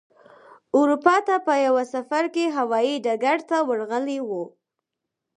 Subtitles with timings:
[0.77, 4.29] اروپا ته په یوه سفر کې هوايي ډګر ته ورغلی و.